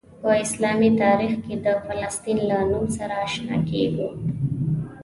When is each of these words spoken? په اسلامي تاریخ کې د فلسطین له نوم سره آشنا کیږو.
په 0.21 0.29
اسلامي 0.43 0.89
تاریخ 1.03 1.33
کې 1.45 1.55
د 1.65 1.67
فلسطین 1.85 2.37
له 2.49 2.57
نوم 2.71 2.85
سره 2.97 3.13
آشنا 3.25 3.57
کیږو. 3.69 4.09